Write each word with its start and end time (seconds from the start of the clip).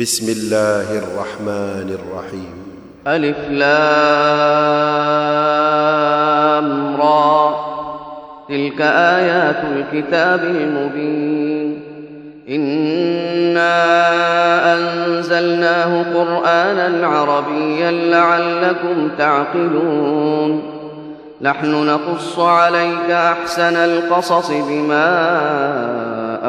بسم 0.00 0.32
الله 0.32 0.98
الرحمن 0.98 1.96
الرحيم. 1.98 2.54
ألف 3.06 3.36
لام 3.50 3.70
را. 7.00 7.54
تلك 8.48 8.80
آيات 8.80 9.56
الكتاب 9.64 10.44
المبين. 10.44 11.80
إنا 12.48 13.74
أنزلناه 14.74 16.02
قرآنا 16.14 17.06
عربيا 17.06 17.90
لعلكم 17.90 19.10
تعقلون. 19.18 20.62
نحن 21.42 21.86
نقص 21.86 22.38
عليك 22.38 23.10
أحسن 23.10 23.76
القصص 23.76 24.50
بما 24.50 26.13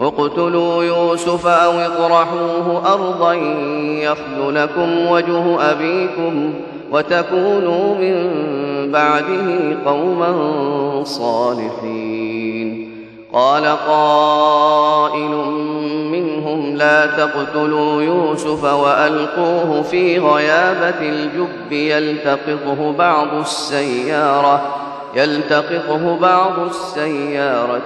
اقتلوا 0.00 0.84
يوسف 0.84 1.46
أو 1.46 1.72
اطرحوه 1.72 2.92
أرضا 2.92 3.34
يخل 4.02 4.54
لكم 4.54 5.06
وجه 5.06 5.70
أبيكم 5.72 6.54
وتكونوا 6.92 7.94
من 7.94 8.32
بعده 8.92 9.76
قوما 9.86 11.04
صالحين. 11.04 12.88
قال 13.32 13.64
قائل 13.88 15.30
منهم 16.12 16.76
لا 16.76 17.06
تقتلوا 17.06 18.02
يوسف 18.02 18.64
وألقوه 18.64 19.82
في 19.82 20.18
غيابة 20.18 21.00
الجب 21.00 21.72
يلتقطه 21.72 22.92
بعض 22.92 23.34
السيارة 23.34 24.76
يلتقطه 25.14 26.18
بعض 26.20 26.52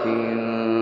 كنتم 0.05 0.82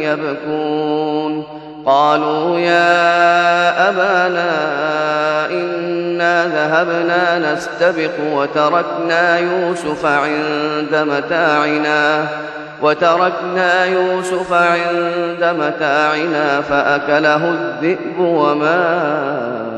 يبكون. 0.00 1.44
قالوا 1.86 2.58
يا 2.58 3.88
أبانا 3.88 4.50
إنا 5.50 6.46
ذهبنا 6.46 7.52
نستبق 7.52 8.10
وتركنا 8.32 9.38
يوسف 9.38 10.06
عند 10.06 10.94
متاعنا 10.94 12.26
وتركنا 12.82 13.84
يوسف 13.84 14.52
عند 14.52 15.56
متاعنا 15.58 16.60
فأكله 16.60 17.50
الذئب 17.50 18.18
وما 18.18 19.77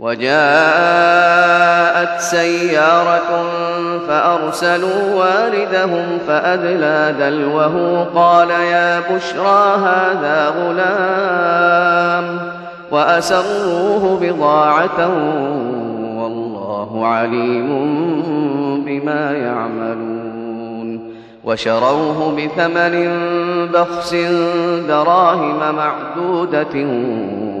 وجاءت 0.00 0.36
سيارة 2.20 3.46
فأرسلوا 4.08 5.14
واردهم 5.14 6.18
فأدلى 6.28 7.14
دلوه 7.18 8.04
قال 8.14 8.50
يا 8.50 9.00
بشرى 9.00 9.76
هذا 9.76 10.48
غلام 10.48 12.38
وأسروه 12.90 14.18
بضاعة 14.22 15.08
والله 16.16 17.06
عليم 17.06 17.66
بما 18.86 19.32
يعملون 19.32 21.16
وشروه 21.44 22.36
بثمن 22.36 23.18
بخس 23.72 24.14
دراهم 24.88 25.58
معدودة 25.76 26.86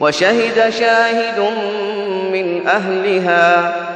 وشهد 0.00 0.70
شاهد 0.70 1.40
من 2.32 2.66
أهلها 2.66 3.74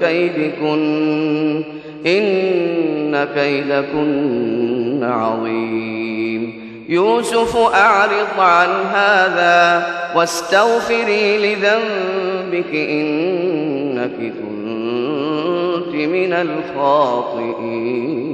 كيدكن 0.00 1.62
إن 2.06 3.26
كيدكن 3.34 5.00
عظيم. 5.02 6.64
يوسف 6.88 7.56
أعرض 7.56 8.40
عن 8.40 8.68
هذا 8.92 9.86
واستغفري 10.16 11.38
لذنبك 11.38 12.74
إنك 12.74 14.18
كنت 14.18 15.94
من 15.94 16.32
الخاطئين. 16.32 18.33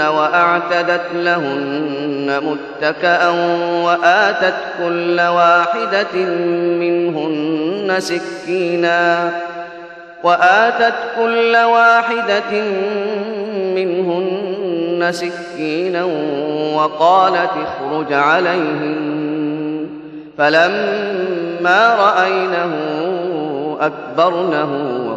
وأعتدت 0.00 1.06
لهن 1.14 2.40
متكأ 2.42 3.28
وآتت 3.84 4.54
كل 4.78 5.20
واحدة 5.20 6.14
منهن 6.80 7.94
سكينا 7.98 9.30
وآتت 10.24 10.94
كل 11.16 11.56
واحدة 11.56 12.62
منهن 13.74 15.08
سكينا 15.12 16.04
وقالت 16.74 17.50
اخرج 17.66 18.12
عليهن. 18.12 19.22
فلما 20.38 21.94
رأينه 21.94 22.72
أكبرنه 23.80 25.01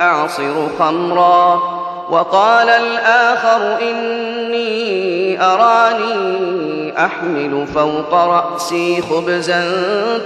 أعصر 0.00 0.68
خمرا 0.78 1.62
وقال 2.10 2.68
الآخر 2.68 3.78
إني 3.82 5.42
أراني 5.42 7.04
أحمل 7.04 7.66
فوق 7.66 8.14
رأسي 8.14 9.02
خبزا 9.02 9.62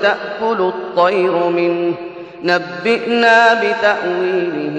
تأكل 0.03 0.61
الطير 0.61 1.33
منه 1.49 1.95
نبئنا 2.45 3.55
بتأويله 3.55 4.77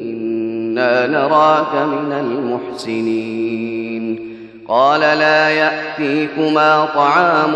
إنا 0.00 1.06
نراك 1.06 1.74
من 1.74 2.12
المحسنين 2.12 4.32
قال 4.68 5.00
لا 5.00 5.50
يأتيكما 5.50 6.88
طعام 6.94 7.52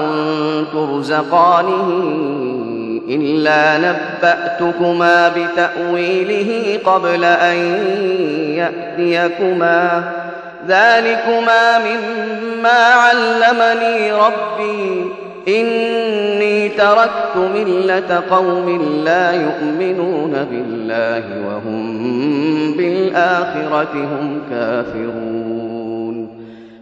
ترزقانه 0.73 1.89
إلا 3.09 3.79
نبأتكما 3.79 5.29
بتأويله 5.29 6.79
قبل 6.85 7.25
أن 7.25 7.57
يأتيكما. 8.57 10.03
ذلكما 10.69 11.79
مما 11.79 12.69
علمني 12.69 14.13
ربي. 14.13 15.05
إني 15.49 16.69
تركت 16.69 17.37
ملة 17.37 18.23
قوم 18.31 19.03
لا 19.05 19.33
يؤمنون 19.33 20.47
بالله 20.51 21.25
وهم 21.49 22.07
بالآخرة 22.77 23.95
هم 23.95 24.41
كافرون. 24.51 25.46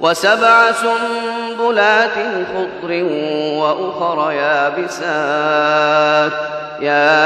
وسبع 0.00 0.72
سنبلات 0.72 2.16
خضر 2.54 3.04
وأخر 3.58 4.32
يابسات. 4.32 6.32
يا 6.80 7.24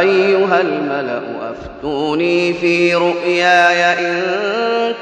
أيها 0.00 0.60
الملأ 0.60 1.22
أفتوني 1.50 2.52
في 2.52 2.94
رؤياي 2.94 4.08
إن 4.08 4.22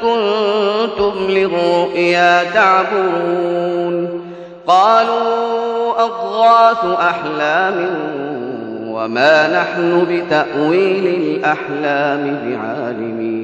كنتم 0.02 1.26
للرؤيا 1.28 2.44
تعبرون. 2.44 4.24
قالوا 4.66 6.04
أضغاث 6.04 6.84
أحلام 6.84 7.88
وما 8.88 9.60
نحن 9.60 10.06
بتأويل 10.10 11.06
الأحلام 11.06 12.22
بعالمين. 12.44 13.43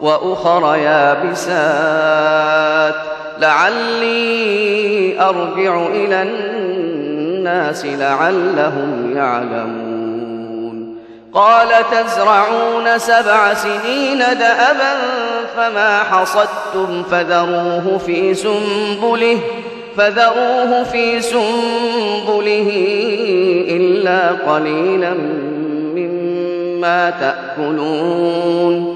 وأخر 0.00 0.76
يابسات. 0.76 1.74
لعلي 3.40 5.20
أرجع 5.20 5.86
إلى 5.86 6.22
الناس 6.22 7.86
لعلهم 7.86 9.12
يعلمون. 9.16 10.96
قال 11.34 11.68
تزرعون 11.90 12.98
سبع 12.98 13.54
سنين 13.54 14.18
دأبا 14.18 14.96
فما 15.56 15.98
حصدتم 15.98 17.02
فذروه 17.10 17.98
في 18.06 18.34
سنبله 18.34 19.38
فذروه 19.96 20.82
في 20.82 21.20
سنبله 21.20 22.72
إلا 23.68 24.52
قليلا 24.52 25.14
مما 25.94 27.10
تأكلون. 27.10 28.95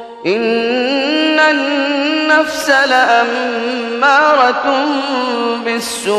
إن 0.25 1.39
النفس 1.39 2.69
لأمارة 2.69 3.25
بالسوء 5.65 6.11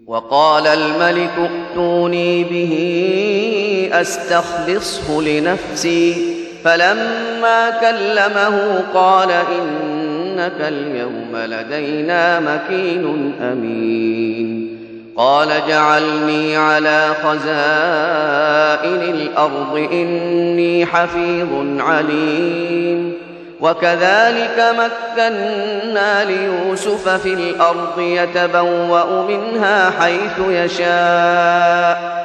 وقال 0.08 0.68
الملك 0.68 1.32
ائتوني 1.38 2.44
به 2.44 2.74
أستخلصه 3.94 5.22
لنفسي. 5.22 6.36
فلما 6.64 7.70
كلمه 7.70 8.84
قال 8.94 9.32
إنك 10.36 10.54
اليوم 10.60 11.32
لدينا 11.34 12.40
مكين 12.40 13.34
أمين. 13.42 14.78
قال 15.18 15.50
جعلني 15.68 16.58
على 16.58 17.08
خزائن 17.24 19.02
الأرض 19.02 19.88
إني 19.92 20.86
حفيظ 20.86 21.80
عليم. 21.80 23.14
وكذلك 23.62 24.76
مكنا 24.78 26.26
ليوسف 26.26 27.10
في 27.10 27.34
الأرض 27.34 28.00
يتبوأ 28.00 29.28
منها 29.28 29.90
حيث 29.90 30.40
يشاء. 30.50 32.25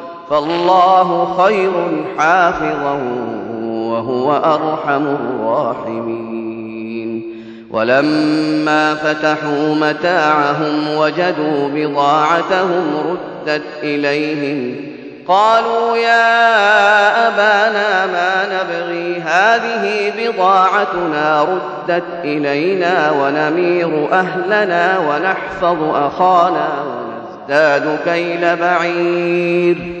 فالله 0.31 1.37
خير 1.43 1.71
حافظا 2.17 2.99
وهو 3.63 4.31
أرحم 4.31 5.07
الراحمين. 5.07 6.31
ولما 7.71 8.95
فتحوا 8.95 9.75
متاعهم 9.75 10.97
وجدوا 10.97 11.69
بضاعتهم 11.73 12.83
ردت 13.09 13.63
إليهم 13.83 14.75
قالوا 15.27 15.97
يا 15.97 17.27
أبانا 17.27 18.05
ما 18.05 18.45
نبغي 18.45 19.21
هذه 19.21 20.13
بضاعتنا 20.17 21.43
ردت 21.43 22.03
إلينا 22.23 23.11
ونمير 23.11 24.09
أهلنا 24.11 24.99
ونحفظ 24.99 25.83
أخانا 25.95 26.69
ونزداد 26.83 27.99
كيل 28.05 28.55
بعير. 28.55 30.00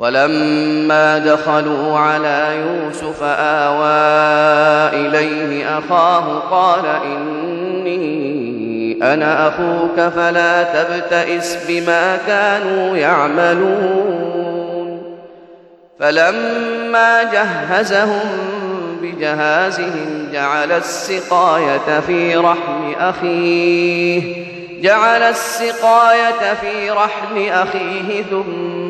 ولما 0.00 1.18
دخلوا 1.18 1.98
على 1.98 2.56
يوسف 2.56 3.22
آوى 3.22 3.86
إليه 5.06 5.78
أخاه 5.78 6.38
قال 6.38 6.86
إني 7.04 8.98
أنا 9.02 9.48
أخوك 9.48 10.00
فلا 10.14 10.62
تبتئس 10.62 11.58
بما 11.68 12.18
كانوا 12.26 12.96
يعملون. 12.96 14.20
فلما 15.98 17.22
جهزهم 17.22 18.30
بجهازهم 19.02 20.28
جعل 20.32 20.72
السقاية 20.72 22.00
في 22.06 22.36
رحم 22.36 22.92
أخيه 23.00 24.44
جعل 24.82 25.22
السقاية 25.22 26.54
في 26.60 26.90
رحل 26.90 27.48
أخيه 27.48 28.22
ثم 28.22 28.89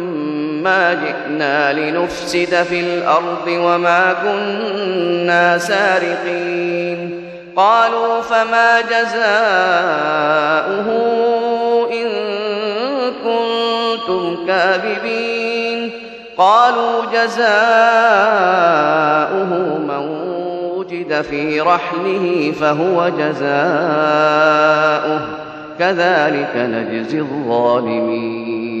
ما 0.63 0.93
جئنا 0.93 1.73
لنفسد 1.73 2.63
في 2.63 2.79
الأرض 2.79 3.47
وما 3.47 4.15
كنا 4.23 5.57
سارقين. 5.57 7.23
قالوا 7.55 8.21
فما 8.21 8.81
جزاؤه 8.81 9.17
إن 11.91 12.07
كنتم 13.23 14.45
كاذبين. 14.47 15.91
قالوا 16.37 17.05
جزاؤه 17.13 17.41
من 19.77 20.07
وجد 20.77 21.21
في 21.21 21.61
رحله 21.61 22.53
فهو 22.61 23.09
جزاؤه. 23.09 25.21
كذلك 25.79 26.55
نجزي 26.55 27.19
الظالمين. 27.19 28.80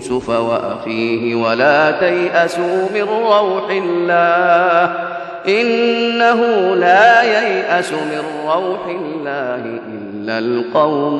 يوسف 0.00 0.28
وأخيه 0.28 1.34
ولا 1.34 1.90
تيأسوا 1.90 2.88
من 2.94 3.02
روح 3.02 3.70
الله 3.70 4.94
إنه 5.48 6.40
لا 6.74 7.22
ييأس 7.22 7.92
من 7.92 8.22
روح 8.46 8.86
الله 8.86 9.80
إلا 9.92 10.38
القوم 10.38 11.18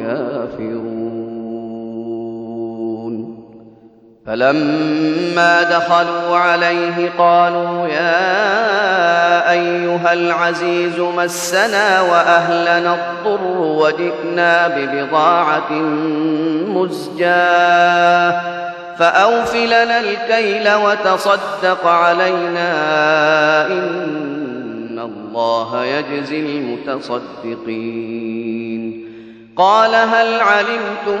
الكافرون. 0.00 0.91
فلما 4.26 5.62
دخلوا 5.62 6.36
عليه 6.36 7.10
قالوا 7.18 7.86
يا 7.88 9.50
أيها 9.50 10.12
العزيز 10.12 10.98
مسنا 10.98 12.00
وأهلنا 12.00 12.94
الضر 12.94 13.46
وجئنا 13.56 14.68
ببضاعة 14.68 15.72
مزجاة 16.68 18.40
فأوف 18.98 19.54
لنا 19.54 20.00
الكيل 20.00 20.74
وتصدق 20.74 21.86
علينا 21.86 22.72
إن 23.66 24.98
الله 24.98 25.84
يجزي 25.84 26.40
المتصدقين. 26.40 28.22
قال 29.56 29.94
هل 29.94 30.40
علمتم 30.40 31.20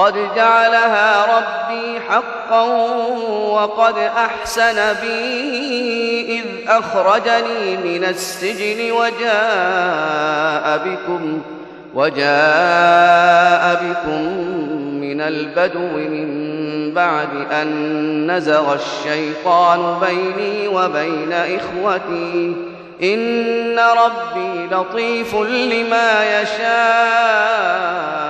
قد 0.00 0.14
جعلها 0.36 1.38
ربي 1.38 2.00
حقا 2.00 2.62
وقد 3.50 3.98
أحسن 3.98 4.94
بي 5.02 6.38
إذ 6.38 6.44
أخرجني 6.68 7.76
من 7.76 8.04
السجن 8.04 8.92
وجاء 8.92 10.78
بكم 10.86 11.42
وجاء 11.94 13.82
بكم 13.84 14.22
من 15.00 15.20
البدو 15.20 15.96
من 15.96 16.50
بعد 16.94 17.52
أن 17.52 18.36
نزغ 18.36 18.74
الشيطان 18.74 19.98
بيني 20.00 20.68
وبين 20.68 21.32
إخوتي 21.32 22.56
إن 23.02 23.78
ربي 23.78 24.66
لطيف 24.70 25.34
لما 25.34 26.40
يشاء 26.40 28.29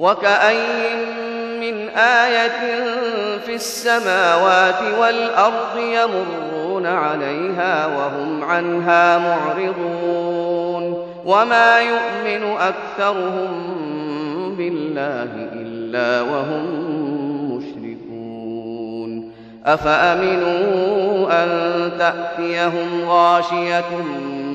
وكأي 0.00 1.04
من 1.60 1.88
آية 1.88 2.84
في 3.46 3.54
السماوات 3.54 4.82
والأرض 5.00 5.78
يمرون 5.78 6.86
عليها 6.86 7.86
وهم 7.86 8.44
عنها 8.44 9.18
معرضون 9.18 11.06
وما 11.24 11.78
يؤمن 11.80 12.56
أكثرهم 12.56 13.50
بالله 14.58 15.30
إلا 15.52 16.22
وهم 16.22 16.64
مشركون 17.56 19.32
أفأمنوا 19.66 21.28
أن 21.42 21.48
تأتيهم 21.98 23.08
غاشية 23.08 23.84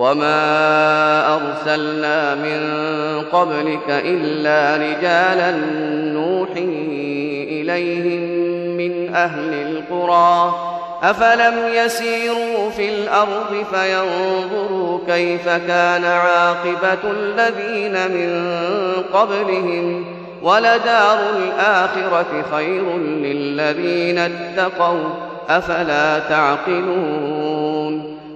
وما 0.00 1.34
أرسلنا 1.34 2.34
من 2.34 2.60
قبلك 3.32 3.88
إلا 3.88 4.76
رجالا 4.76 5.50
نوحي 6.12 6.64
إليهم 7.50 8.22
من 8.76 9.14
أهل 9.14 9.52
القرى 9.52 10.54
أفلم 11.02 11.54
يسيروا 11.74 12.70
في 12.76 12.88
الأرض 12.88 13.64
فينظروا 13.72 14.98
كيف 15.06 15.48
كان 15.48 16.04
عاقبة 16.04 17.10
الذين 17.10 17.92
من 17.92 18.52
قبلهم 19.12 20.04
ولدار 20.42 21.18
الآخرة 21.36 22.44
خير 22.52 22.98
للذين 22.98 24.18
اتقوا 24.18 25.08
أفلا 25.48 26.18
تعقلون 26.18 27.69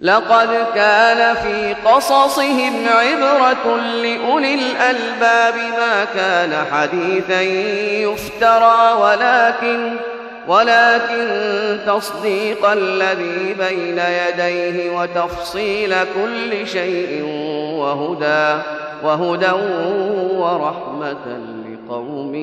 لقد 0.00 0.48
كان 0.74 1.34
في 1.34 1.74
قصصهم 1.84 2.86
عبرة 2.88 3.76
لأولي 3.76 4.54
الألباب 4.54 5.54
ما 5.54 6.04
كان 6.14 6.64
حديثا 6.72 7.40
يفترى 8.02 8.92
ولكن 9.00 9.96
ولكن 10.48 11.28
تصديق 11.86 12.70
الذي 12.70 13.54
بين 13.58 13.98
يديه 13.98 14.90
وتفصيل 14.90 15.94
كل 15.94 16.66
شيء 16.66 17.24
وهدى 17.78 18.62
وهدى 19.04 19.52
ورحمة 20.36 21.40
لقوم 21.64 22.34